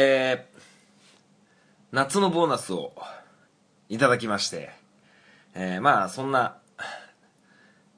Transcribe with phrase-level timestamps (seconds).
[0.00, 0.60] えー、
[1.90, 2.92] 夏のボーナスを
[3.88, 4.70] いただきまして、
[5.56, 6.58] えー、まあそんな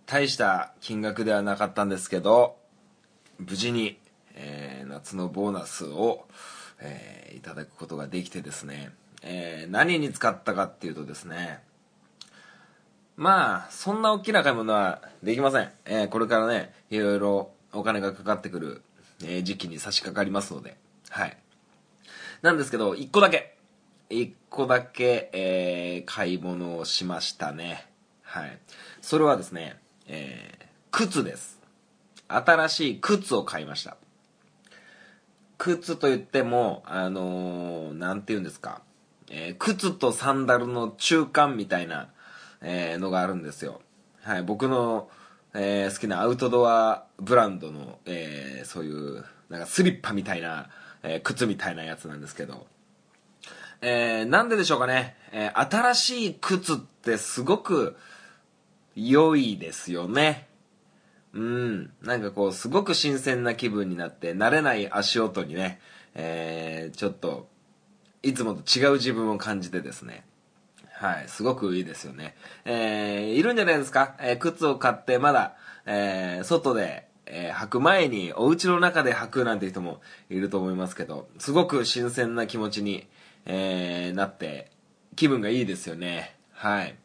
[0.07, 2.57] 大した金額ではなかったんですけど
[3.39, 3.99] 無事に、
[4.35, 6.25] えー夏のボーナスを、
[6.81, 8.93] えーいただくことができてですね、
[9.23, 11.63] えー何に使ったかっていうとですね
[13.19, 18.83] まあそんな大きな買い物はできません、えーこれからねいろいろお金がかかってくる、
[19.23, 20.79] え時期に差し掛かりますので
[21.11, 21.37] はい。
[22.43, 23.57] なんですけど1個だけ。
[24.11, 27.87] 1個だけ、えー買い物をしましたね。
[28.23, 28.59] はい。
[29.03, 29.77] それはですね、
[30.09, 31.61] えー靴です。
[32.29, 33.97] 新しい靴を買いました。
[35.59, 38.83] 靴といってもあのーなんて言うんですか、
[39.31, 42.09] えー靴とサンダルの中間みたいな、
[42.63, 43.81] えーのがあるんですよ。
[44.23, 44.43] はい。
[44.43, 45.09] 僕の、
[45.55, 50.71] えー好きなアウトドアブランドの、えーそういうなんかスリッパみたいな、
[51.03, 52.67] えー靴みたいなやつなんですけど
[53.81, 57.97] えーなんででしょうかね、えー新しい靴ってすごく
[58.95, 60.49] 良いですよね。
[61.33, 61.93] うん。
[62.03, 65.81] なんかこう、すごく新鮮な気分になって、慣れない足音にね、
[66.15, 67.49] えーちょっと、
[68.23, 70.25] いつもと違う自分を感じてですね。
[70.93, 72.35] はい、すごくいいですよね。
[72.65, 75.55] えーいるんじゃないですか、えー靴を買ってまだ、
[75.87, 83.07] えー外で、えー履く前にお家の中で履くなんて人もいると思いますけど、すごく新鮮な気持ちに、
[83.47, 84.71] えーなって、
[85.17, 86.37] 気分がいいですよね。
[86.53, 86.97] はい。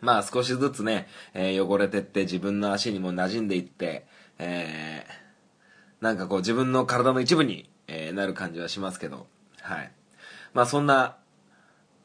[0.00, 4.06] まあ少しずつね、えー汚れてって自分の足にも馴染んでいって、
[4.38, 9.26] えーなんかこう自分の体の一部に、えーなる感じはしますけど、
[9.60, 9.92] はい。
[10.52, 11.16] まあそんな、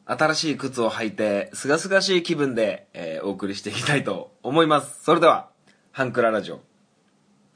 [0.05, 5.03] 新しい靴を履いて、すがすがしい気分で、えーお送りしていきたいと思います。
[5.03, 5.49] それでは、
[5.91, 6.61] ハンクララジオ、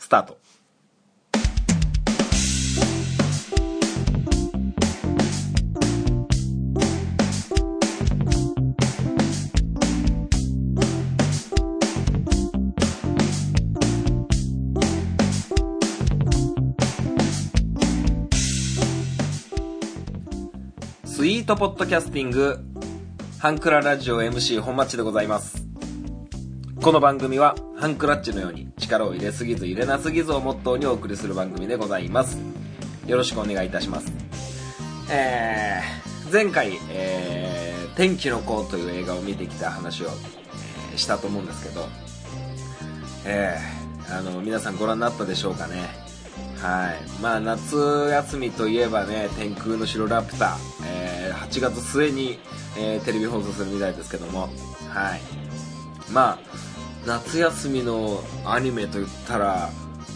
[0.04, 0.38] スタート。
[21.06, 22.60] スイートポッドキャスティング、
[23.40, 25.63] ハンクララジオ MC 本町でございます。
[26.84, 32.38] この番組は、ハンクラッチのように力を入れすぎず入れなすぎずをモットーにお送りする番組でございます。
[33.08, 34.12] よろしくお願いいたします。
[35.10, 41.88] えー、前回、えー、天気の子という映画を見てきた話を、えーしたと思うんですけど、
[43.26, 45.88] えー、あの、皆さんご覧になったでしょうかね。
[46.58, 47.22] はい。
[47.22, 47.78] まあ、夏
[48.12, 52.40] 休みといえばね、天空の城ラピュタ、えー8月末に、
[52.78, 54.50] えーテレビ放送するみたいですけども、
[54.90, 55.22] はい。
[56.12, 56.73] まあ、
[57.06, 59.70] 夏休みのアニメと言ったら、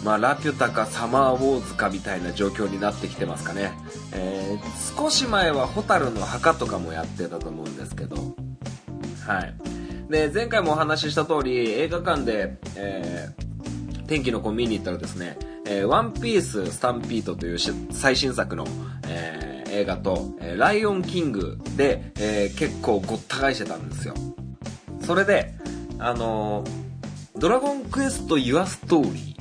[0.04, 3.72] まあ、ラピュタかサマーウォーズかみたいな状況になってきてますかね。
[4.14, 8.16] えー少し前はホタルの墓とかもやってたと思うんですけど、
[9.26, 9.54] はい。
[10.10, 13.48] で、前回もお話しした通り、映画館で、えー
[14.08, 15.38] 天気の子見に行ったらですね、
[15.68, 17.60] えーワンピーススタンピートという
[17.92, 18.66] 最新作の、
[19.08, 24.16] えー映画と、えーライオンキングで、えー結構ごった返してたんですよ。
[25.02, 25.54] それで、
[26.00, 26.64] あの
[27.36, 29.36] ドラゴンクエスト Your Story。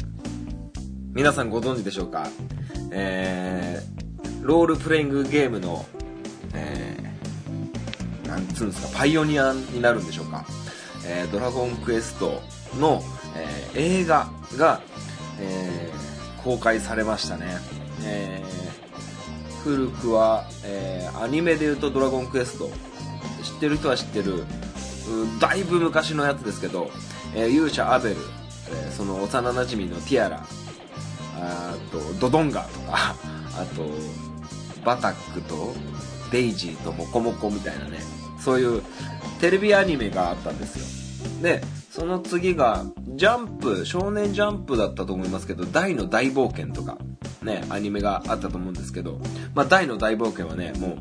[1.12, 2.26] 皆さんご存知でしょうか？
[2.90, 5.84] えーロールプレイングゲームの、
[6.54, 10.46] えーなんつうんですか、パイオニアになるんでしょうか？
[11.06, 12.40] えードラゴンクエスト
[12.78, 13.02] の、
[13.36, 14.80] えー映画が、
[15.40, 17.46] えー公開されましたね。
[18.04, 18.46] えー
[19.62, 22.70] 古くは、えーアニメで言うとドラゴンクエスト。
[23.42, 24.44] 知ってる人は知ってる、
[25.40, 26.90] だいぶ昔のやつですけど、
[27.34, 28.16] えー勇者アベル、
[28.70, 30.46] えーその幼馴染のティアラ、
[31.38, 33.14] あとドドンガとか、
[33.58, 33.88] あと
[34.84, 35.74] バタックと
[36.30, 38.00] デイジーとモコモコみたいなね、
[38.38, 38.82] そういう
[39.40, 41.42] テレビアニメがあったんですよ。
[41.42, 42.84] で、その次が、
[43.14, 46.98] ジャンプ、少年ジャンプだったと思いますけど、大の大冒険とか、
[47.42, 49.18] ね、アニメがあったと思うんですけど、
[49.54, 50.98] まあ、大の大冒険はね、も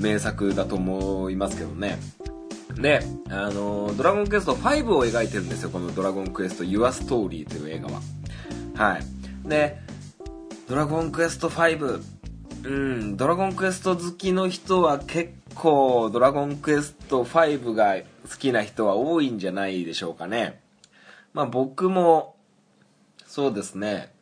[0.00, 1.98] う、名作だと思いますけどね。
[2.74, 8.00] で、あのドラゴンクエスト5を描いてるんですよ、このドラゴンクエスト Your Story という映画は。
[8.74, 9.48] はい。
[9.48, 9.78] で、
[10.68, 12.02] ドラゴンクエスト5、
[12.64, 17.96] うん、ドラゴンクエスト好きの人は結構、ドラゴンクエスト5が
[18.30, 20.60] 好きな人は多いんじゃないでしょうかね。
[21.34, 22.36] まあ僕も、
[23.26, 24.12] そうですね、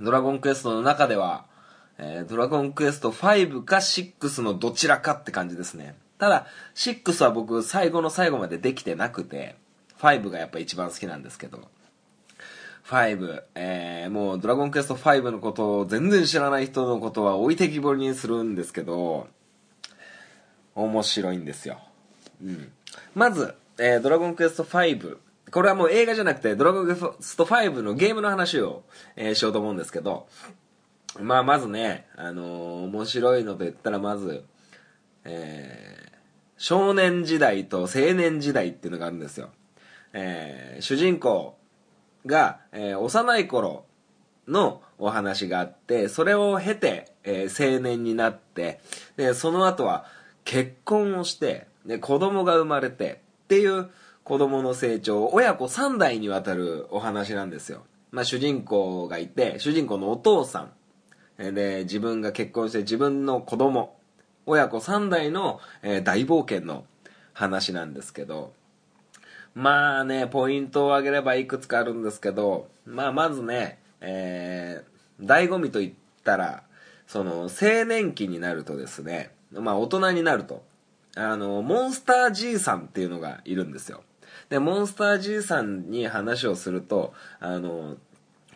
[0.00, 1.46] ドラゴンクエストの中では、
[1.98, 5.94] えードラゴンクエスト5か6のどちらかって感じですね。
[6.22, 6.46] ただ、
[6.76, 9.56] 6は僕最後の最後までできてなくて、
[9.98, 11.68] 5がやっぱ一番好きなんですけど、
[12.86, 19.26] 5、えー、もうドラゴンクエスト5のことを全然知らない人のことは置いてきぼりにするんですけど、
[20.76, 21.80] 面白いんですよ。
[22.40, 22.70] うん。
[23.16, 25.16] まず、えー、ドラゴンクエスト5。
[25.50, 28.84] これはもう映画じゃなくて、ドラゴンクエスト5のゲームの話を、
[29.16, 30.28] えー、しようと思うんですけど、
[31.18, 34.44] まあ、まずね、あのー、面白いのと言ったら、まず、
[35.24, 36.11] えー、
[36.62, 39.50] 少年時代と青年時代っていうのがあるんですよ。
[40.12, 41.58] えー、主人公
[42.24, 43.84] が、えー、幼い頃
[44.46, 48.78] のお話があって、それを経て、えー、青年になって、
[49.16, 50.06] で、その後は
[50.44, 53.90] 結婚をして、で、子供が生まれてっていう
[54.22, 57.82] 子供の成長、親子3代にわたるお話なんですよ。
[58.12, 60.68] まあ、主人公がいて、主人公のお父さ
[61.40, 63.96] ん、で、自分が結婚して自分の子供、
[64.46, 66.84] 親子3代の、えー、大冒険の
[67.32, 68.52] 話なんですけど、
[69.54, 75.92] まあね、ポイントを挙げればいくつかあるんですけど、まあまずね、えー、醍醐味と言っ
[76.24, 76.62] たら、
[77.06, 80.64] その、青年期になるとですね、まあ大人になると、
[81.16, 84.02] あの、モンスター G さんっていうのがいるんですよ。
[84.48, 87.96] で、モンスター G さんに話をすると、あの、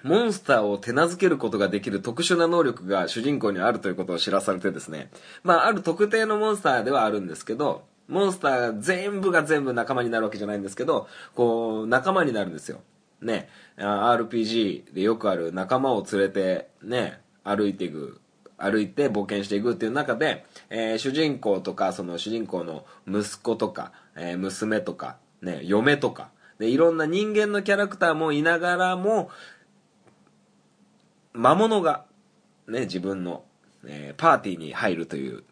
[0.06, 5.10] モンスターを手なずけることができる特殊な能力が主人公にあるということを知らされてですね、
[5.42, 12.82] まあ、ある特定のモンスターではあるんですけど、モンスター全部が全部仲間になるわけじゃないんですけど、こう、仲間になるんですよ。
[13.20, 13.48] ね、
[13.78, 18.20] RPG でよくある仲間を連れて、ね、歩いていく、
[18.58, 29.30] 歩いて冒険していくっていう中で、えー、主人公とか、その主人公の息子とか、えー、娘とか、ね、嫁とか、で、いろんな人間のキャラクターもいながらも、
[31.36, 32.04] 魔物が、
[32.66, 33.44] ね、自分の、
[33.86, 35.44] えー、パーティーに入るという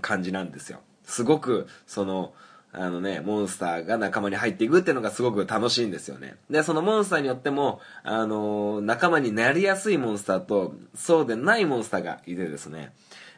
[0.00, 0.80] 感じなんですよ。
[1.04, 2.34] すごく、その、
[2.72, 6.34] あのね、モンスターが仲間に入っていくっていうのがすごく楽しいんですよね。
[6.50, 12.92] で、そのモンスターによっても、あのー、仲間になりやすいモンスターと、そうでないモンスターがいてですね、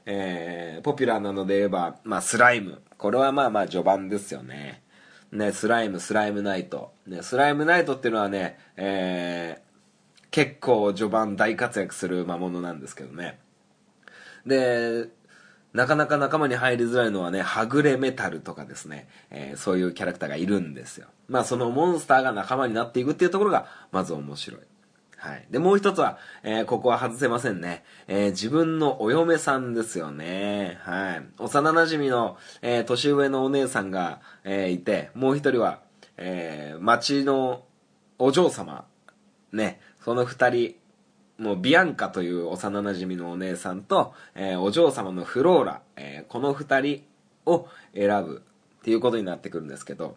[0.06, 2.80] えー、ポピュラーなので言えば、まあ、スライム。
[2.96, 4.82] これはまあまあ序盤ですよね。
[5.32, 6.92] ね、スライム、スライムナイト。
[7.06, 9.60] ね、スライムナイトっていうのはね、え、
[10.36, 13.38] 結構序盤大活躍する魔物なんですけどね。
[14.44, 15.08] で、
[15.72, 21.06] なかなか仲間に入りづらいのはね、はぐれメタルとかですね、えー、そういうキャラクターがいるんですよ。
[21.26, 24.60] まあそのモンスターが仲間になっていくっていうところが、まず面白い。
[25.16, 25.46] はい。
[25.48, 27.82] で、もう一つは、えー、ここは外せませんね。
[28.06, 30.76] えー、自分のお嫁さんですよね。
[30.82, 31.22] はい。
[31.38, 35.80] 幼馴染の、え、年上のお姉さんが、えいて、もう一人は、
[36.18, 37.64] え町の
[38.18, 38.84] お嬢様。
[39.52, 39.80] ね。
[40.06, 40.76] その二人、
[41.36, 47.02] もうビアンカという幼馴染のお姉さんと、えー、お嬢様のフローラ、えー、この二人
[47.44, 48.44] を選ぶ
[48.78, 50.14] っていうことになってくるんですけど、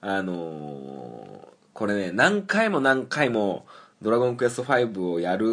[0.00, 3.66] あのー、これね、何回も何回も、
[4.00, 5.48] ドラゴンクエスト5をやる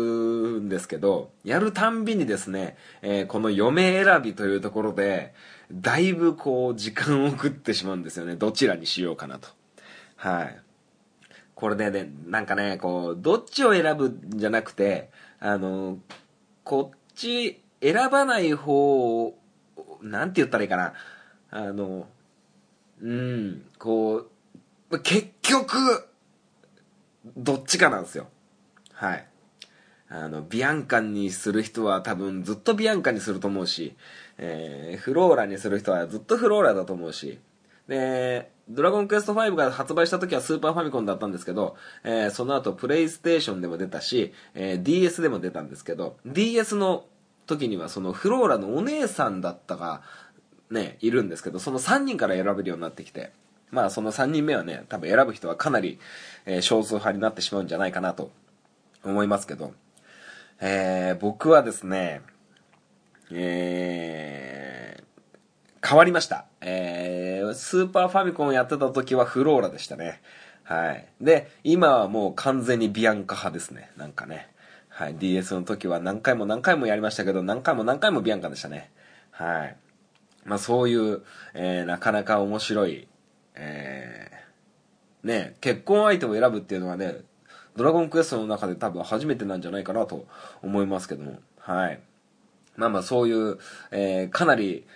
[0.61, 5.33] んですけど、やるたんびにですね、えー、この嫁選びというところで、
[5.71, 8.35] だいぶこう、時間を食ってしまうんですよね。
[8.35, 9.47] どちらにしようかなと。
[10.15, 10.64] はい。
[11.55, 15.09] これでね、なんかね、こう、どっちを選ぶんじゃなくて、
[15.39, 15.97] あの、
[16.63, 19.37] こっち選ばない方を、
[20.01, 20.93] なんて言ったらいいかな。
[21.49, 22.07] あの、
[23.01, 24.27] うん、こ
[24.89, 25.77] う、結局、
[27.37, 28.27] どっちかなんですよ。
[28.91, 29.25] はい。
[30.09, 33.95] あの、ビアンカにする人は多分ずっとビアンカにすると思うし、
[34.37, 37.39] えー、フローラにする人はずっとフローラだと思うし、
[37.87, 47.05] で、ドラゴンクエスト5が発売した時はスーパーファミコンだったんですけど、えー、その後プレイステーションでも出たし、えー、DS でも出たんですけど、DS の
[47.45, 50.01] 時にはそのフローラのお姉さんだったが、
[50.71, 53.31] ね、いるんですけど、その3人から選べるようになってきて、
[53.69, 55.99] まあその3人目はね、多分選ぶ人はかなり、
[56.45, 58.31] えー、少数派になってしまうんじゃないかなと
[59.03, 59.73] 思いますけど、
[60.59, 62.21] えー、僕はですね、
[63.31, 64.84] えー、
[65.87, 66.45] 変わりました。
[66.61, 70.19] えー、スーパーファミコンやってた時はフローラでしたね。
[70.63, 71.05] はい。
[71.21, 73.91] で、今はもう完全にビアンカ派ですね。
[73.95, 74.49] なんかね。
[74.89, 75.15] はい。
[75.15, 78.89] DS の時は何回も何回もやりましたけど、何回も何回もビアンカでしたね。
[79.29, 79.75] はい。
[80.43, 81.21] まあそういう、
[81.53, 83.07] えー、なかなか面白い、
[83.53, 87.17] えー、ね、結婚相手を選ぶっていうのはね、
[87.75, 90.25] ドラゴンクエストの中で多分初めてなんじゃないかなと
[90.63, 91.39] 思いますけども。
[91.59, 91.99] はい。
[92.75, 93.59] まあまあそういう、
[93.91, 94.87] えー、かなり、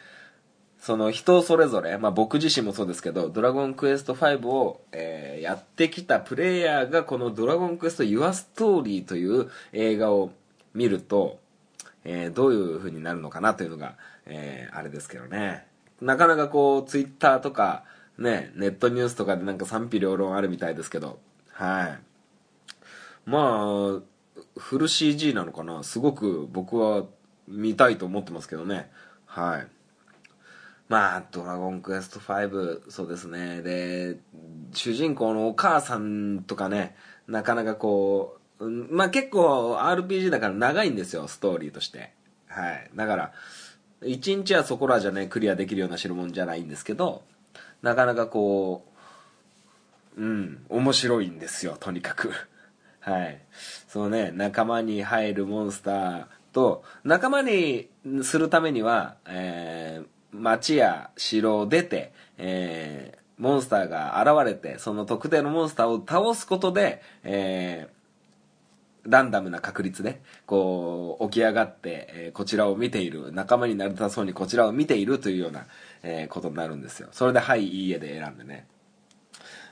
[0.80, 10.32] その人それぞれ、まあ僕自身もそうですけど、ドラゴンクエスト5を、えー、やってきたプレイヤーがこのドラゴンクエスト Your Story という映画を
[10.74, 11.40] 見ると、
[12.06, 13.96] えー、どういう風になるのかなというのが、
[14.26, 15.66] えー、あれですけどね。
[16.02, 17.84] なかなかこう、ツイッターとか、
[18.18, 21.20] ね、ネットニュースとかでなんか賛否両論あるみたいですけど、
[21.52, 22.00] はい。
[23.30, 24.02] まあ
[24.58, 27.06] フル CG なのかなすごく僕は
[27.48, 28.90] 見たいと思ってますけどね
[29.26, 29.68] はい
[30.90, 33.62] まあ、ドラゴンクエスト5、そうですね。
[33.62, 34.18] で、
[34.74, 36.96] 主人公のお母さんとかね、
[37.28, 42.12] なかなかこう、まあ結構 RPG だから長いんですよ、ストーリーとして。
[42.48, 42.90] はい。
[42.96, 43.34] だから、
[44.02, 47.22] 1日はそこらじゃね、クリアできるような代物じゃないんですけど、
[47.84, 48.84] なかなかこ
[50.18, 52.32] う、うん、面白いんですよ、とにかく。
[53.00, 53.40] はい。
[53.88, 57.90] そのね、仲間に入るモンスターと、仲間に
[58.24, 75.66] するためには、えー、町や城を出て、えー、モンスターが現れて、その特定のモンスターを倒すことで、えー、ランダムな確率で、こう、起き上がって、えー、こちらを見ている、仲間になりたそうにこちらを見ているというような、
[76.04, 77.10] えー、ことになるんですよ。
[77.12, 78.68] それで、はい、いいえで選んでね。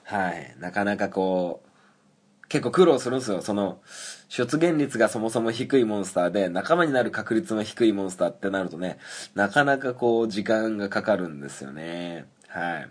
[0.03, 0.55] はい。
[0.59, 3.41] なかなかこう、結構苦労するんですよ。
[3.41, 3.81] その、
[4.29, 8.97] 出現率がそもそも低いモンスターで、仲間になる確率の低いモンスターってなるとね、
[9.35, 12.25] なかなかこう、時間がかかるんですよね。
[12.47, 12.89] はい。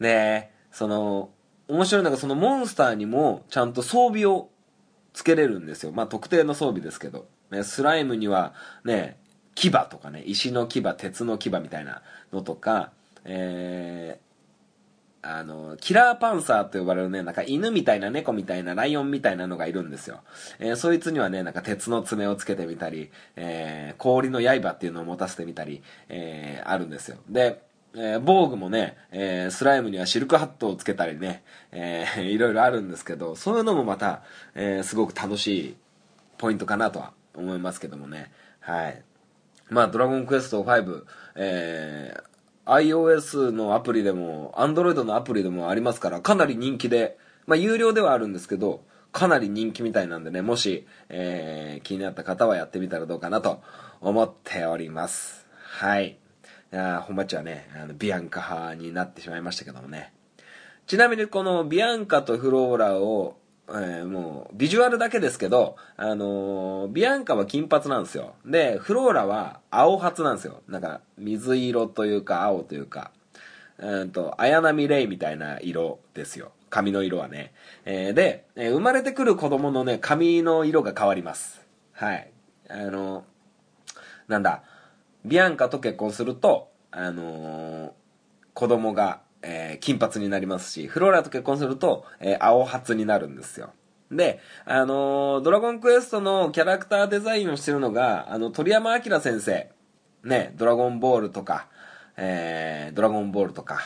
[0.00, 1.30] で、その、
[1.68, 4.48] 面白いのがそのモンスターにも、ちゃんと装備を
[5.12, 5.92] つけれるんですよ。
[5.92, 7.26] まあ、特定の装備ですけど。
[7.50, 9.18] ね、スライムには、ね、
[9.54, 12.92] 牙とかね、石の牙、鉄の牙みたいなのとか、
[13.24, 14.20] え
[15.28, 20.22] あの、キラーパンサーと呼ばれるね、なんか犬みたいな猫みたいなライオンみたいなのがいるんですよ。
[20.58, 27.18] えー、そいつにはね、なんか鉄の爪をつけてみたり、えー、氷の刃っていうのを持たせてみたり、えー、あるんですよ。
[27.28, 27.62] で、
[27.94, 31.42] えー、防具もね、えー、スライムにはシルクハットをつけたりね、
[31.72, 34.22] えー、いろいろあるんですけど、そういうのもまた、
[34.54, 35.76] えー、すごく楽しい
[36.38, 38.30] ポイントかなとは思いますけどもね。
[38.60, 39.02] はい。
[39.68, 41.04] まあ、ドラゴンクエスト5、
[41.34, 42.22] えー、
[42.66, 48.82] iOS のアプリでも、Android のアプリでもありますから、かなり人気で、まあ、有料ではあるんですけど、
[49.12, 53.62] かなり人気みたいなんでね、もし、えー、気になった方はやってみたらどうかなと
[54.00, 55.46] 思っております。
[55.58, 56.18] はい。
[56.72, 60.12] いや本町はね、あの、ビアンカ派になってしまいましたけどもね。
[60.86, 63.36] ちなみにこのビアンカとフローラを
[63.68, 68.34] えー、もう、ビジュアルだけですけど、あのー、ビアンカは金髪なんですよ。
[68.44, 70.62] で、フローラは青髪なんですよ。
[70.68, 73.10] なんか、水色というか、青というか、
[73.78, 76.52] うんと、綾波レイみたいな色ですよ。
[76.70, 77.52] 髪の色はね。
[77.84, 81.60] えー、で、え生まれてくる子供のね、髪の色が変わります。
[81.92, 82.30] はい。
[82.68, 83.24] あの
[84.28, 84.62] なんだ、
[85.24, 87.94] ビアンカと結婚すると、あの
[88.54, 93.72] 子供がえー、金髪になりますし、フローラと結婚すると、えー、青髪になるんですよ。
[94.10, 99.70] で、あのー、ドラゴンクエストのキャラクターデザインをしてるのが、あの、鳥山明先生。
[100.24, 101.68] ね、ドラゴンボールとか、
[102.16, 103.78] えー、ドラゴンボールとか、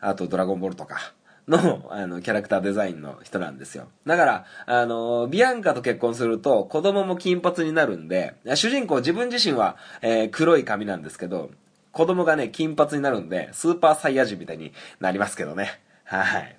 [0.00, 1.12] あとドラゴンボールとか
[1.48, 3.88] の、あの、キャラクターデザインの人なんですよ。
[4.06, 11.50] だから、あの、ビアンカと結婚すると、子供も金髪になるんで、主人公自分自身は、えー、黒い髪なんですけど、
[11.92, 15.80] 子供がね、金髪になるんで、スーパーサイヤ人みたいになりますけどね。
[16.04, 16.56] はい。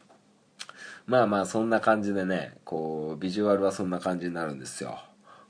[1.06, 5.00] まあまあ、そんな感じでね、こう、ビジュアルはそんな感じになるんですよ。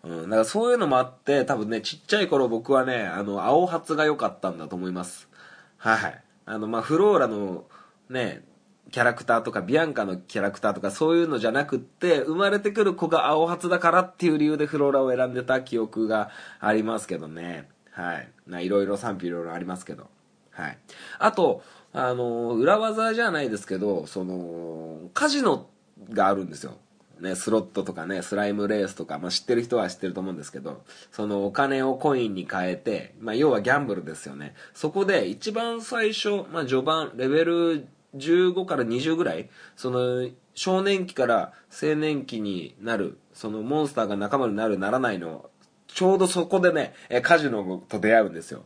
[0.04, 5.30] うん、だからそういうのもあって、多分ね、ちっちゃい頃僕はね、あの、青髪が良かったんだと思います。
[5.78, 6.24] はい。
[6.46, 7.66] あの、まあ、フローラの、
[8.10, 8.44] ね、
[8.92, 17.70] キャラクターとか、ビアンカのキャラクターとか、そういうのじゃなくって、生まれてくる子が青髪だからっていう理由でフローラを選んでた記憶がありますけどね。
[17.94, 18.16] は
[18.60, 18.66] い。
[18.66, 20.10] いろいろ賛否いろいろありますけど。
[20.52, 20.78] はい。
[21.20, 25.68] あと、あの、裏技じゃないですけど、その、カジノ
[26.12, 26.78] があるんですよ。
[27.20, 34.56] ね、スロットとかね、スライムレースとか、まあ、知ってる人は知ってると思うんですけど、そのお金をコインに変えて、まあ、要はギャンブルですよね。
[34.74, 45.50] そこで一番最初、まあ、序盤、レベル15から20ぐらい、その、少年期から青年期になる、そのモンスターが仲間になるならないの
[45.94, 48.64] ちょうどそこでね、カジノと出会うんですよ。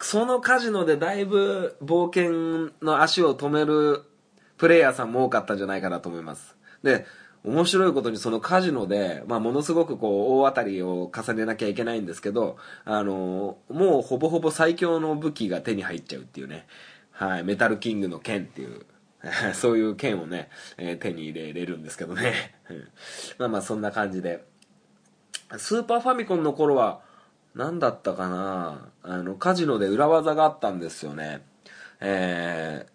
[0.00, 4.02] そのカジノでだいぶ冒険の足を止める
[4.56, 6.56] プレイヤーさんも多かったんじゃないかなと思います。
[6.82, 7.06] で、
[7.44, 16.66] 面白いことにそのカジノで、まあ、ものすごくこう、大当たりを重ねなきゃいけないんですけど、あの、もうほぼほぼ最強の武器が手に入っちゃうっていうね。
[17.10, 18.86] はい、メタルキングの剣っていう、
[19.54, 20.48] そういう剣をね、
[20.78, 22.54] えー、手に入れれるんですけどね。
[23.38, 24.44] まあまあそんな感じで。
[25.58, 27.00] スーパーファミコンの頃は、
[27.54, 31.44] 何だったかなあの、カジノで裏技があったんですよね。
[32.00, 32.86] え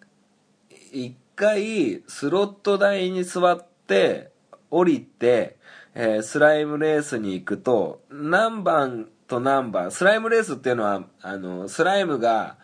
[0.70, 4.32] ー、一回、スロット台に座って、
[4.70, 5.56] 降りて、
[5.94, 12.56] えー、スライムレースに行くと、何番と何番、スライムレースっていうのは、あの、スライムが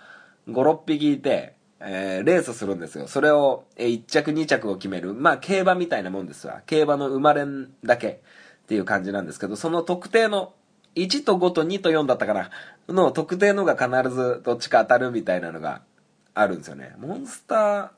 [0.48, 3.08] 5、6匹いて、えー、レースするんですよ。
[3.08, 5.14] それを、え、1着2着を決める。
[5.14, 6.62] まあ、競馬みたいなもんですわ。
[6.66, 8.22] 競馬の生まれんだけ。
[8.64, 10.54] っていう感じなんですけど、その特定の
[10.96, 12.50] 1と5と2と4だったかな
[12.88, 15.82] の特定のが必ずどっちか当たるみたいなのが
[16.34, 16.94] あるんですよね。
[16.98, 17.92] モンスタ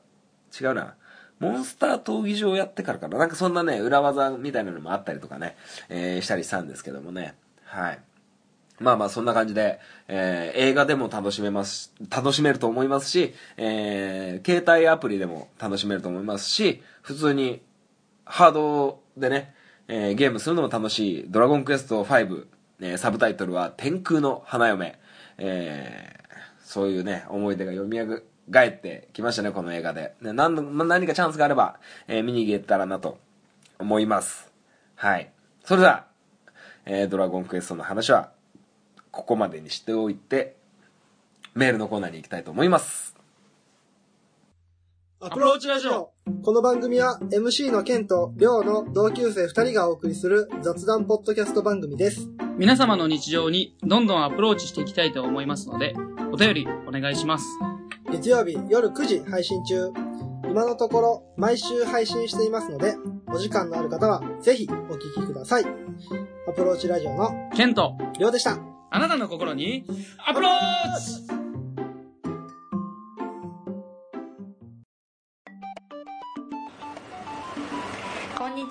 [0.51, 0.95] ー、違うな。
[1.39, 3.17] モンスター闘技場やってからかな。
[3.17, 5.55] なんかそんなね、裏技みたいなのもあったりとかね、
[5.89, 7.35] えー、したりしたんですけどもね。
[7.63, 7.99] はい。
[8.79, 17.61] まあまあそんな感じで、えー、映画でも楽しめます、楽しめると思いますし、えー、携帯アプリでも楽しめると思いますし、普通に
[18.25, 19.53] ハードでね、
[19.87, 22.45] えー、ゲームするのも楽しい、ドラゴンクエスト5、
[22.81, 24.99] えー、サブタイトルは天空の花嫁、
[25.37, 28.15] えー、そういうね、思い出が読み上げ
[28.67, 30.15] ってきましたね、この映画で。
[30.21, 30.55] ね、何
[30.87, 33.17] 何かチャンスがあれば、えー、見に行けたらなと
[33.79, 34.51] 思います。
[34.95, 35.31] はい。
[35.63, 36.05] それでは、
[36.85, 38.31] えー、ドラゴンクエストの話は
[39.11, 40.55] ここまでにしておいて、
[41.55, 43.16] メールのコーナーに行きたいと思います。
[45.19, 52.29] アプローチラジオこの番組は MC のケンとリョウの同級生2人がお送りする雑談ポッドキャスト番組です。
[52.59, 55.95] 皆様の日常にどんどんアプローチしていきたいと思いますので、
[56.31, 57.45] お便りお願いします。
[58.11, 59.91] 月曜日夜9時配信中。
[60.43, 62.95] 今のところ毎週配信していますので、
[63.33, 65.65] お時間のある方はぜひお聞きください。
[66.47, 68.59] アプローチラジオのケンとリョウでした。
[68.91, 69.83] あなたの心に
[70.27, 70.51] アプロー
[71.31, 71.36] チ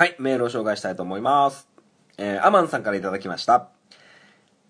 [0.00, 1.68] はいメールを紹介したいと思います
[2.16, 3.68] えー、アマンさんからいただきました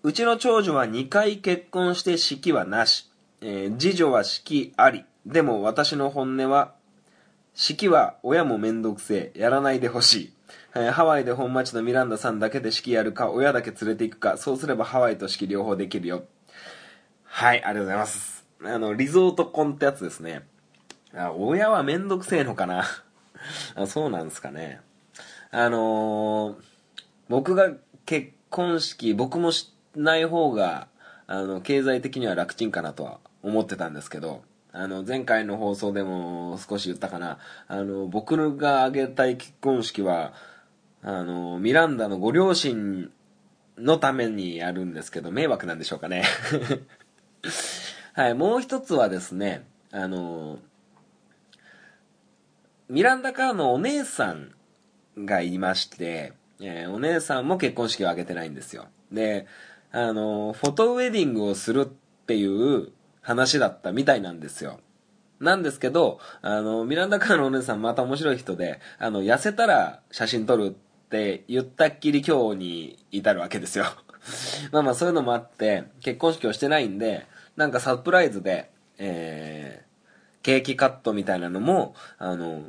[0.03, 3.09] うちの長女は2回結婚して式はなし、
[3.39, 6.73] えー、次女は式ありでも私の本音は
[7.53, 10.33] 式は親もめんどくせえやらないでほしい
[10.75, 16.23] えー、ハワイで本町のミランダさんだけで式やるか、親だけ連れて行くか、そうすればハワイと式両方できるよ。
[17.23, 18.45] はい、ありがとうございます。
[18.63, 20.45] あの、リゾート婚ってやつですね。
[21.13, 22.83] あ親はめんどくせえのかな
[23.75, 24.81] あそうなんですかね。
[25.51, 26.55] あのー、
[27.27, 27.73] 僕が
[28.05, 30.87] 結婚式、僕もしない方が、
[31.27, 37.37] あの、経済的には楽ちんかなとは思ってたんですけど、あの、前回の放送でも少し言ったかな。
[37.67, 40.33] あの、僕が挙げたい結婚式は、
[41.03, 43.11] あの、ミランダのご両親
[43.77, 46.23] のためにやるんですけど、迷惑なんでしょうかね。
[48.13, 50.59] はい、もう一つはですね、あの、
[52.87, 54.53] ミランダカーのお姉さん
[55.17, 58.87] がいまして、えー、お姉さんも結婚式を挙げてないんですよ。
[59.11, 59.47] で、
[59.91, 61.85] あの、フォトウェディングをするっ
[62.25, 62.89] ていう
[63.21, 64.79] 話だったみたいなんですよ。
[65.39, 73.85] なんですけど、あの、ミランダカーのお姉さんまた面白い人で、あの、痩せたら写真撮るって言ったっきり今日に至るわけですよ
[74.71, 77.25] まあまあそういうのもあって、結婚式をしてないんで、
[77.57, 78.69] なんかサプライズで、
[78.99, 82.63] えー、ケーキカットみたいなのも、あの、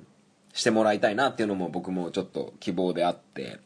[0.52, 3.58] してもらいたいなっていうのも僕もちょっと希望であって、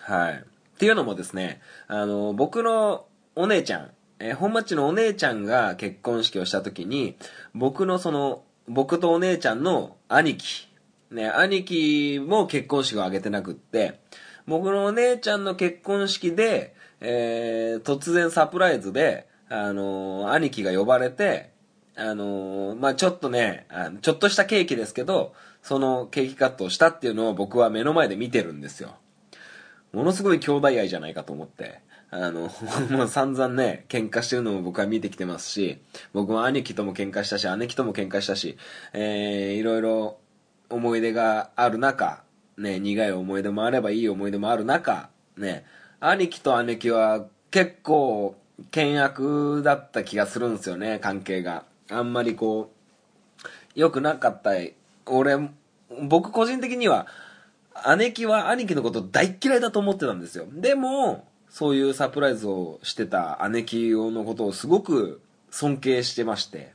[0.00, 0.34] はい。
[0.34, 7.16] っていうのもですね、あの、僕のお姉ちゃん、えー、本町のお姉ちゃんが結婚式をした時に、
[7.54, 10.68] 僕のその、僕とお姉ちゃんの兄貴
[11.12, 14.00] ね、兄貴も結婚式を挙げてなくって、
[14.46, 21.52] 僕のお姉ちゃんの結婚式で、えー、突然サプライズで、あのー、兄貴が呼ばれて、
[21.94, 23.66] あのー、まあ、ちょっとね、
[24.00, 28.96] ちょっとしたケーキですけど、そのケーキカットをしたっていうのを僕は目の前で見てるんですよ。
[29.92, 31.80] ものすごい兄弟愛じゃないかと思って。
[32.10, 32.50] あの、
[32.90, 35.78] もう散々ね、喧嘩してるのも僕は見てきてますし、
[36.12, 38.58] 僕も兄貴とも喧嘩したし、姉貴とも喧嘩したし、
[38.92, 40.18] えー、いろいろ
[40.68, 42.22] 思い出がある中、
[42.58, 45.64] ね、苦い思い出もあればいい思い出もある中、ね、
[46.00, 48.36] 兄貴と姉貴は結構
[48.74, 51.64] 険悪だった気がするんですよね、関係が。
[51.90, 54.52] あんまりこう、良くなかった。
[55.06, 55.38] 俺、
[56.08, 57.06] 僕個人的には、
[57.96, 60.46] 姉貴は兄貴のこと大嫌いだと思ってたんですよ。
[60.52, 66.72] でも、そういうサプライズをしてた姉貴のことをすごく尊敬してまして。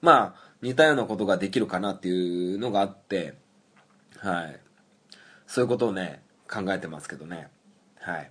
[0.00, 3.34] まあ、似たようなことができるかなっていうのがあって、
[4.18, 4.60] はい。
[5.46, 7.48] そういうことをね、考えてますけどね。
[8.00, 8.30] はい。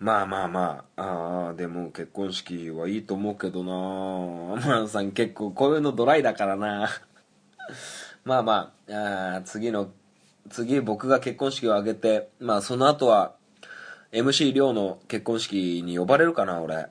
[0.00, 6.88] まあまあまあ、ああ、でも結婚式はいいと思うけどな天野 さん結構こういうのドライだからな
[8.24, 9.90] まあまあ、あ次の
[10.50, 13.34] 次僕が結婚式を挙げて、まあその後は、
[14.12, 16.86] MC 亮の結婚式に呼ばれるかな、俺。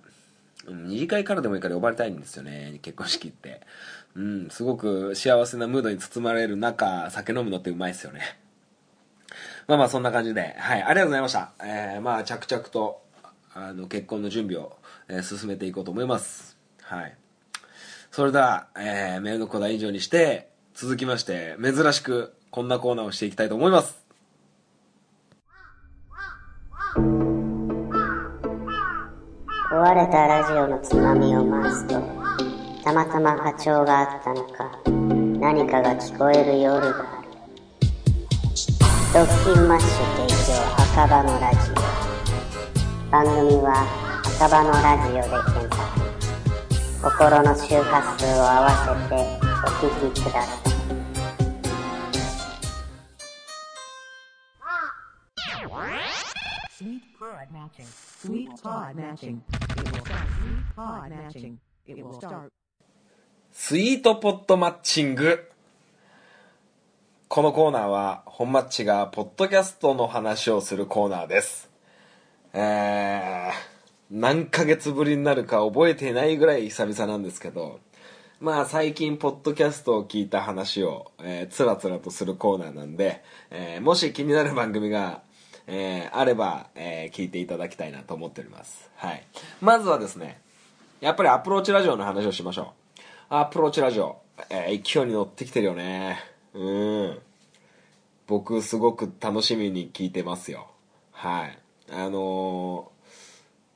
[0.67, 3.61] うん二次会からでもいいから呼ばれたいんですよね、結婚式って。
[4.15, 8.39] うん、すごく幸せなムードに包まれる中、酒飲むのってうまいですよね。
[9.67, 11.51] まあまあそんな感じで、はい、ありがとうございました。
[11.63, 13.01] えー、まあ着々と、
[13.53, 16.57] あの、結婚の準備を、えー進めていこうと思います。
[16.81, 17.15] はい。
[18.11, 20.49] それでは、えー、メールの答え以上にして、
[20.81, 23.97] 続きまして、珍しく、こんなコーナーをしていきたいと思います。
[29.69, 32.01] 壊れたラジオのつまみを回すと、
[32.81, 34.71] たまたま波長があったのか、
[35.41, 37.29] 何かが聞こえる夜がある。
[39.13, 39.89] ドッキンマッシュ
[40.27, 43.11] 提供赤羽のラジオ。
[43.11, 43.85] 番組は
[44.23, 45.99] 赤羽のラジオで検索。
[47.03, 49.15] 心の周波数を合わせて
[49.65, 50.68] お聞きください。
[57.47, 57.85] Matching.
[58.95, 59.41] Matching.
[59.47, 60.27] It will start.
[60.35, 61.57] Sweet pod matching.
[61.87, 62.51] It will start.
[63.51, 65.49] スイートポットマッチング。
[67.29, 71.69] このコーナーは、本マッチがポッドキャストの話をするコーナーです。
[72.53, 73.51] えー、
[74.11, 77.79] 何ヶ月ぶりになるか覚えていないぐらい久々なんですけど、
[78.41, 85.21] まあ最近ポッドキャストを聞いた話を、えー、つらつらとするコーナーなんで、えーもし気になる番組が、
[85.71, 88.89] えーあれば、えー聞いていただきたいなと思っております。
[88.95, 89.23] はい。
[89.61, 90.41] まずはですね、
[90.99, 93.03] やっぱりアプローチラジオの話をしましょう。
[93.29, 96.17] アプローチラジオ、えー勢いに乗ってきてるよね。
[96.53, 96.59] う
[97.07, 97.19] ん。
[98.27, 100.67] 僕すごく楽しみに聞いてますよ。
[101.11, 101.57] はい。
[101.91, 102.99] あのー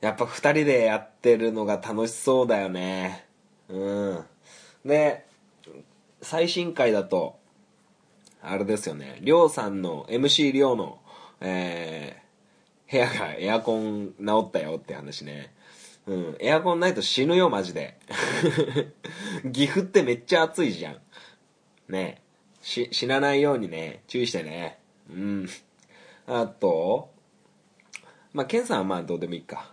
[0.04, 3.24] やっぱ二人でやってるのが楽しそうだよね。
[3.70, 4.24] うん。
[4.84, 5.24] で、
[6.20, 7.38] 最新回だと、
[8.42, 10.98] あれですよね、りょうさんの、MC りょうの、
[11.40, 15.52] えー、部屋がエアコン直ったよって話ね。
[16.06, 17.98] うん、エアコンないと死ぬよ、マジで。
[19.52, 21.00] 岐阜ってめっちゃ暑いじゃん。
[21.88, 22.22] ね
[22.60, 24.78] し、死なないようにね、注意してね。
[25.10, 25.48] うん。
[26.26, 27.10] あと、
[28.32, 29.70] まあ、ケンさんはまあどうでもいいか。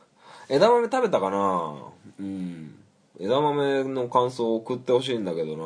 [0.50, 1.76] 枝豆食べたかな
[2.20, 2.76] うん。
[3.20, 5.58] 枝豆の感想を送ってほしいんだけど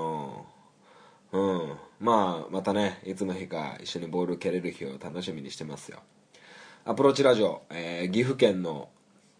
[1.31, 1.77] なうん。
[1.99, 5.99] まあ、またね、いつの日か一緒にボール蹴れる日を楽しみにしてますよ。
[6.83, 8.89] アプローチラジオ、えー岐阜県の、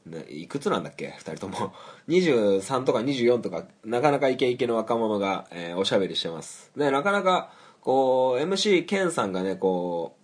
[0.05, 1.13] ね、いくつなんだっけ？
[1.17, 1.73] 二人とも。
[2.07, 6.71] 23とか24とか、なかなかイケイケの若者が、えーおしゃべりしてます。
[6.77, 10.15] で、なかなか、こう、MC ケンさんがね、こ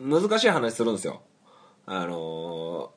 [0.00, 1.22] う、難しい話するんですよ。
[1.86, 2.95] あのー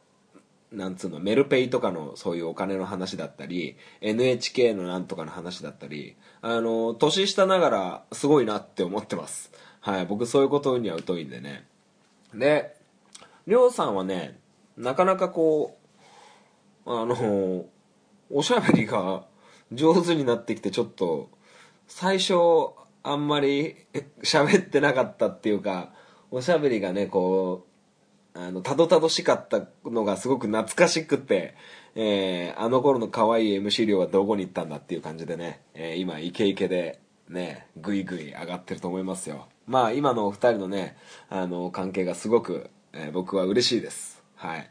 [0.71, 9.51] なんつうの、メルペイとかのそういうお金の話だったり、NHK のなんとかの話だったり、あの年下ながらすごいなって思ってます。
[9.81, 11.65] はい、僕そういうことには疎いんでね。
[12.33, 12.75] で、
[13.47, 14.39] りょうさんはね、
[14.77, 15.77] なかなかこ
[16.85, 17.65] う、あの
[18.31, 19.23] おしゃべりが
[19.71, 21.29] 上手になってきてちょっと、
[21.87, 22.33] 最初
[23.01, 23.75] あんまり
[24.21, 25.91] 喋ってなかったっていうか、
[26.29, 27.68] おしゃべりがね、こう、
[28.41, 31.55] あの、たどたどしかったのがすごく懐かしくて、
[31.95, 39.47] えーあの頃の可愛い MC 量はどこに行ったんだっていう感じでね、えー今イケイケでね、ぐいぐい上がってると思いますよ。
[39.67, 40.95] まあ今のお二人のね、
[41.29, 44.23] あの、関係がすごく、えー僕は嬉しいです。
[44.35, 44.69] はい。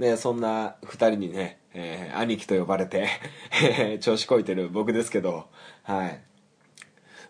[0.00, 3.08] ね、そんな二人にね、えー兄貴と呼ばれて、
[4.00, 5.46] 調子こいてる僕ですけど、
[5.84, 6.20] はい。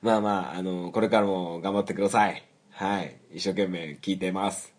[0.01, 2.43] まあまあ、あの、これからも頑張ってください。
[2.71, 3.17] はい。
[3.35, 4.78] 一生懸命聞いてます。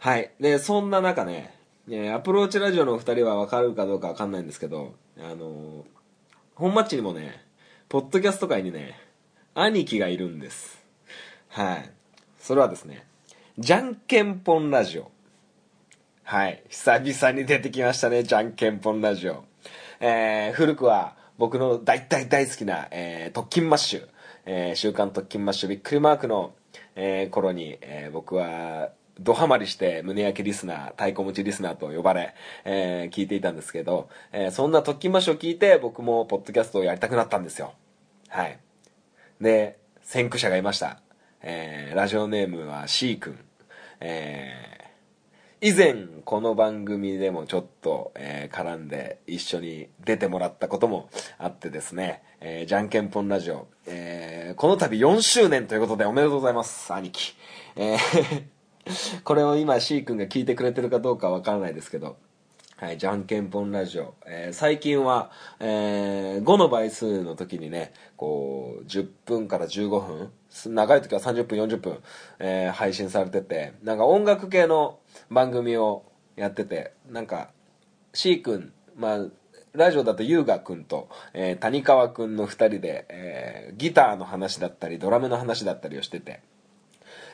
[0.00, 0.30] はい。
[0.40, 1.54] で、そんな中ね、
[1.90, 5.84] えアプローチラジオのお二人はわかるかどうかわかんないんですけど、あの、
[6.54, 7.44] 本マッチにもね、
[7.90, 8.98] ポッドキャスト界にね、
[9.54, 10.82] 兄貴がいるんです。
[11.48, 11.90] はい。
[12.38, 13.04] それはですね、
[13.58, 15.10] じゃんけんぽんラジオ。
[16.22, 16.62] はい。
[16.70, 19.44] 久々に出てきましたね、じゃんけんぽんラジオ。
[20.00, 24.08] えー、古くは僕の大大大好きな、えー、特勤マッシュ、
[24.46, 26.54] えー、週刊特勤マッシュびっくりマークの、
[26.96, 37.74] えー、頃に、えー、僕は、ドハマりして胸焼けリスナー、太鼓持ちリスナーと呼ばれ、えー、聞いていたんですけど、えー、そんな特勤マッシュを聞いて僕もポッドキャストをやりたくなったんですよ。
[38.28, 38.58] はい。
[39.40, 41.00] で、先駆者がいました。
[41.42, 43.38] えー、ラジオネームは C 君。
[44.00, 57.34] えー、以前この番組でもちょっと、えー絡んで一緒に出てもらったこともあってですね、えーじゃんけんぽんラジオ、えーこの度4周年ということでおめでとうございます、兄貴。
[57.76, 58.59] えー
[59.24, 62.16] これを今 C 君が聞いてくれてるかどうかわからないですけど、
[62.80, 64.14] はい、じゃんけんぽんラジオ。
[64.26, 70.32] えー最近は、えー5の倍数の時にね、こう、10分から15分、
[70.74, 71.98] 長い時は30分、40分、
[72.38, 74.98] えー配信されてて、なんか音楽系の
[75.30, 76.04] 番組を
[76.36, 77.50] やってて、なんか、
[78.14, 79.26] C 君、まあ、
[79.72, 86.40] ラジオだと優雅君と、えー谷川君の二人で、えーギターの話だったり、ドラムの話だったりをしてて、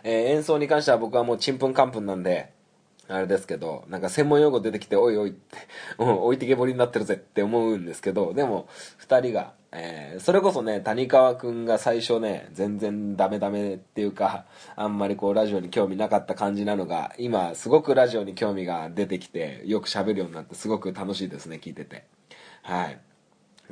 [0.08, 2.52] えー演奏に関しては僕はもうちんぷんかんぷんなんで、
[3.08, 5.58] あれですけど、なんか専門用語出てきて、おいおいって、
[5.98, 14.44] うん置いてけぼりになってるぜって思うんですけど、でも、二人が、えーそれこそね、谷川くんが最初ね、全然ダメダメっていうか、
[14.76, 22.04] あんまりこうラジオに興味なかった感じなのが、今すごくラジオに興味が出てきて、よく喋るようになってすごく楽しいですね、聞いてて。
[22.62, 23.00] はい。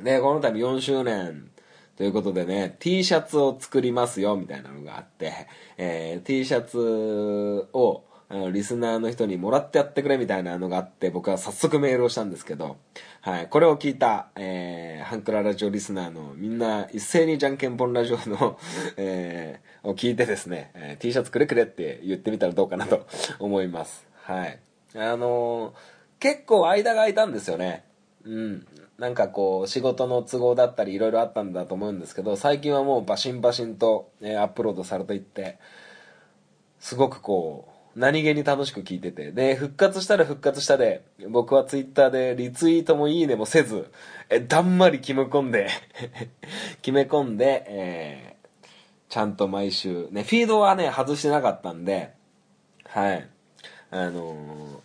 [0.01, 1.49] で、この度4周年
[1.97, 12.77] ということでね、T シャツを作りますよ、みたいなのがあって、えー T シャツを、あのリスナーの人にもらってやってくれみたいなのがあって、僕は早速メールをしたんですけど、
[13.21, 18.57] はい、これを聞いた、えーハンクララジオリスナーのみんな一斉にじゃんけんぽんラジオの、
[18.97, 23.05] えーを聞いてですね、えー T シャツくれくれって言ってみたらどうかなと
[23.39, 24.05] 思います。
[24.23, 24.59] はい。
[24.95, 25.73] あのー
[26.19, 27.83] 結構間が空いたんですよね。
[28.23, 28.67] うん。
[28.97, 35.59] なんかこう、仕事の都合だったりいろいろあったんだと思うんですけど、最近はもうバシンバシンと、えアップロードされていって、
[36.79, 39.31] すごくこう、何気に楽しく聞いてて。
[39.31, 43.91] で、復活したら復活したで、僕はツイッターでリツイートもいいねもせず、
[44.29, 45.69] え、だんまり決め込んで、
[46.81, 48.35] 決め込んで、えー
[49.07, 52.11] ちゃんと毎週、ね、フィードはね、外してなかったんで、
[52.85, 53.29] はい。
[53.91, 54.79] あのー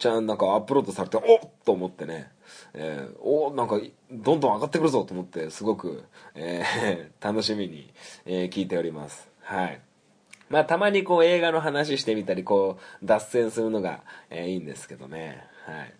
[0.00, 2.30] じゃあなんかアップロードされておっと思ってね、
[2.74, 6.04] えーおなんかどんどん上がってくるぞと思ってすごく、
[6.34, 7.92] えー 楽しみに、
[8.26, 9.28] えー聞いております。
[9.40, 9.80] はい。
[10.50, 15.44] まあたまにこう映画の話してみたりこう脱線するのが、えーいいんですけどね。
[15.66, 15.94] はい。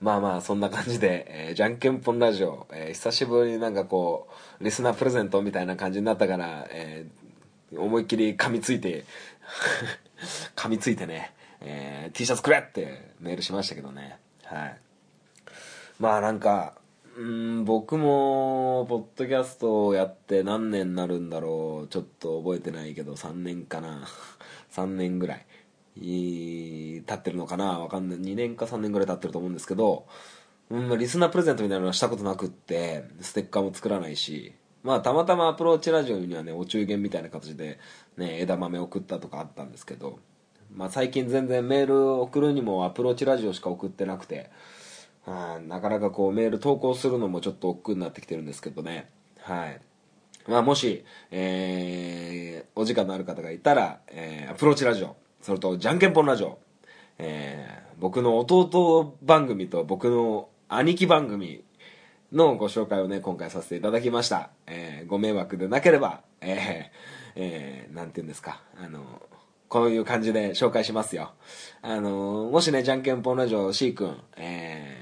[0.00, 4.28] まあまあそんな感じで、えーじゃんけんぽんラジオ、えー久しぶりになんかこ
[4.60, 7.22] うリスナープレゼントみたいな感じになったから、えー
[7.74, 9.04] 思いっきり噛みついて
[10.54, 14.18] 噛みついてね、えー T シャツくれってメールしましたけどね。
[14.44, 14.78] はい。
[16.02, 16.74] まあなんか
[17.16, 24.08] うん僕もポッドキャストをやって何年になるんだろうちょっと覚えてないけど3年かな。
[24.74, 25.46] 3年ぐらい。
[25.94, 27.78] いい経ってるのかな？
[27.78, 28.18] わかんない。
[28.18, 30.08] 2年か3年ぐらい経ってると思うんですけど、
[30.70, 34.54] うん、リスナープレゼントみたいなのはしたことなくってステッカーも作らないし。
[34.82, 37.78] まあたまたまアプローチラジオにはねお中元みたいな形で、
[38.16, 40.18] ね、枝豆送ったとかあったんですけど、
[40.74, 44.50] まあ、最近全然メール送るにもアプローチラジオしか送ってなくて
[45.24, 45.68] はい。
[45.68, 49.08] なかなかこうメール投稿するのもちょっと億劫になってきてるんですけどね。
[49.40, 49.80] はい。
[50.48, 56.58] まあもし、えーお時間のある方がいたら、えーアプローチラジオそれとじゃんけんぽんラジオ、
[57.18, 61.62] えー僕の弟番組と僕の兄貴番組
[62.32, 66.58] のご紹介をね今回させていただきました、えーご迷惑でなければえー
[67.36, 68.60] えーなんて言うんですか。
[68.82, 69.22] あの
[69.68, 71.30] こういう感じで紹介しますよ。
[71.80, 75.01] あのもしねじゃんけんぽんラジオ C 君えー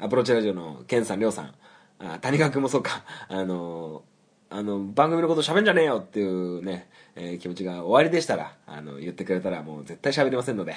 [0.00, 1.54] アプローチラジオのケンさん、りょうさん、
[1.98, 4.02] あ谷川君もそうか、あの
[4.50, 10.74] あの、番組のこと喋んじゃねえよっていうね、えー気持ちが終わりでしたら、あの、言ってくれたらもう絶対喋りませんので、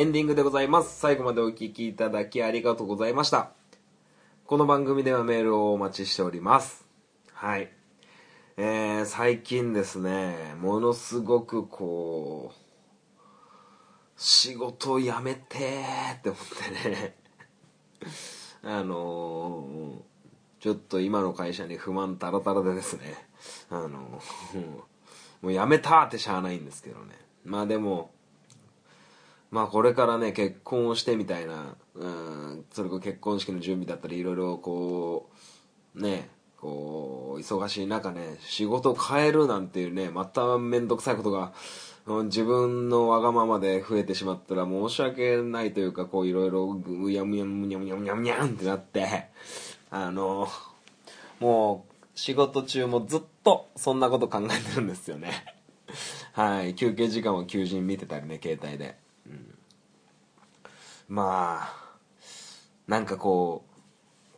[0.00, 0.98] エンディングでございます。
[0.98, 3.50] 最後までお聞きいただきありがとうございました。
[4.46, 6.86] この番組ではメールをお待ちしております。
[7.34, 7.70] はい。
[8.56, 13.32] えー、最近ですね、ものすごくこう、
[14.16, 17.16] 仕事を辞めてーって思ってね、
[18.64, 23.28] あのー、ちょっと今の会社に不満タラタラでですね、
[23.68, 24.66] あのー、
[25.42, 27.18] もう辞めたってしゃあないんですけどね。
[27.44, 28.12] まあでも、
[29.50, 35.30] まあこれからね、結婚をしてみたいな、うん、それこそ結婚式の準備だったり、いろいろこ
[35.94, 41.52] う、ね、こう、忙しい中ね、仕事を変えるなんていうね、まためんどくさいことが、
[42.06, 49.26] うん自分のわがままで増えてしまったら申し訳ないというか、こういろいろうやむやむにゃむにゃむにゃむにゃんってなって、
[49.90, 50.48] あの、
[51.38, 55.30] もう仕事中もずっとそんなこと考えてるんですよね。
[56.32, 58.99] はい、休憩時間は求人見てたりね、携帯で。
[61.08, 61.98] まあ、
[62.86, 63.70] なんかこう、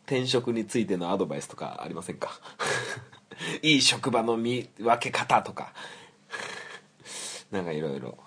[0.05, 2.39] 転職についてのアドバイスとかありませんか？
[3.61, 5.73] いい職場の見分け方とか。
[7.51, 8.17] なんかいろいろ。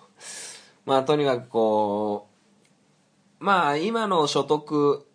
[0.84, 2.28] まあとにかくこ
[3.40, 5.06] う、まあ今の所得、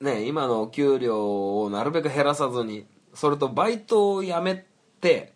[0.00, 4.66] ね、今のお給料をなるべく減らさずに、それとバイトを辞め
[5.00, 5.32] て、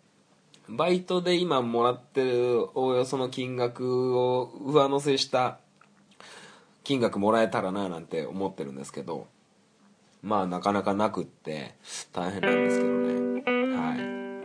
[0.71, 5.59] バイトで今もらってるおおよその金額を上乗せした
[6.83, 9.27] 金額もらえたらななんて思ってるんですけど、
[10.23, 11.75] まあなかなかなくって
[12.11, 13.43] 大変なんですけどね。
[13.75, 13.95] は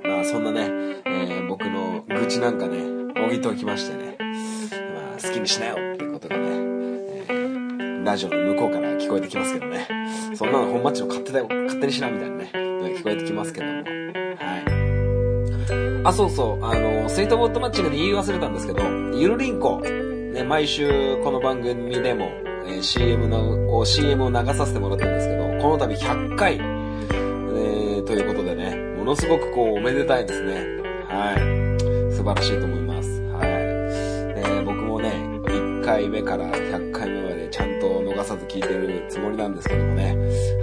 [0.05, 0.09] い。
[0.09, 2.83] まあそんなね、えー僕の愚痴なんかね、
[3.25, 4.19] おぎときましてね、
[4.95, 9.89] まあ好きにしなよっていうことがね、えーラジオの向こうから聞こえてきますけどね。
[10.35, 13.73] そんなの本マッチの勝手だよ、勝手にしなみたいなね、聞こえてきますけども。
[13.73, 14.76] はい。
[16.07, 18.83] あ、そうそう、あの、スイートボットマッチングで言い忘れたんですけど、
[19.16, 22.31] ゆるりんこ、ね、毎週この番組でも、
[22.64, 30.64] えー CM の、CM を流させてもらってるんですけど、この度100回、えーということでね、ものすごくこう、おめでたいですね。
[31.09, 32.12] はい。
[32.14, 33.21] 素晴らしいと思います。
[33.23, 34.40] はい。
[34.40, 35.11] で、僕もね、
[35.42, 40.16] 1回目から100回目までちゃんと逃さず聞いてるつもりなんですけどもね。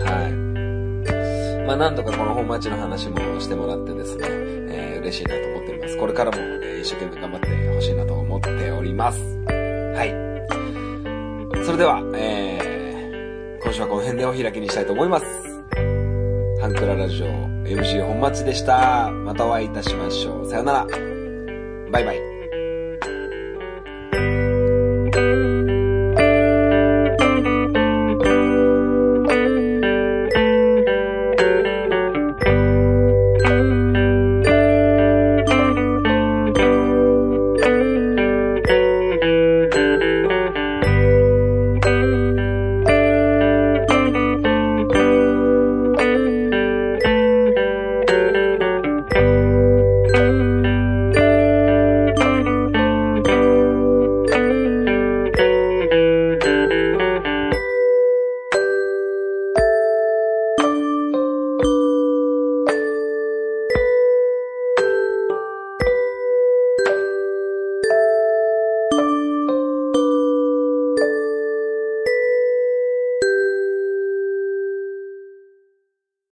[0.05, 0.43] はい。
[1.65, 4.62] まあ、なんとかこの本町の話もしてもらってですね、
[5.03, 5.97] 嬉しいなと思っております。
[5.97, 9.19] これからも、え一生懸命頑張ってほしいなと思っております。
[9.47, 11.65] はい。
[11.65, 15.25] それでは、えー、今週はこの辺でお開きにしたいと思います。
[16.61, 19.11] ハンクララジオ MC 本町でした。
[19.11, 20.49] またお会いいたしましょう。
[20.49, 20.87] さよなら。
[21.91, 22.32] バイバイ。